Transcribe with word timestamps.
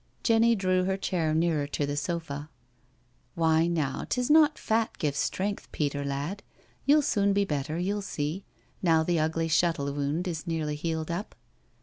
Jenny 0.23 0.55
drew 0.55 0.85
her 0.85 0.97
chair 0.97 1.31
nearer 1.35 1.67
to 1.67 1.85
the 1.85 1.95
sofa." 1.95 2.49
Why 3.35 3.67
now, 3.67 4.03
'tis 4.09 4.31
not 4.31 4.57
fat 4.57 4.97
gives 4.97 5.19
strength, 5.19 5.71
Peter 5.71 6.03
lad. 6.03 6.41
You'll 6.87 7.03
soon 7.03 7.33
be 7.33 7.45
better, 7.45 7.77
you'll 7.77 8.01
see, 8.01 8.43
now 8.81 9.03
the 9.03 9.19
ugly 9.19 9.47
shuttle 9.47 9.93
wound 9.93 10.27
is 10.27 10.47
nearly 10.47 10.75
healed 10.75 11.11
up." 11.11 11.35